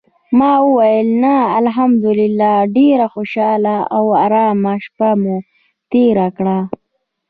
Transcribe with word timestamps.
ما 0.39 0.53
ویل: 0.75 1.07
"نه، 1.23 1.35
الحمدلله 1.59 2.51
ډېره 2.77 3.05
خوشاله 3.13 3.75
او 3.95 4.05
آرامه 4.25 4.73
شپه 4.85 5.09
مو 5.21 5.35
تېره 5.91 6.27
کړه". 6.37 6.57